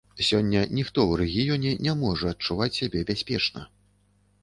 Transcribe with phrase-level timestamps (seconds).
[0.27, 3.61] Сёння ніхто ў рэгіёне не можа адчуваць сябе бяспечна.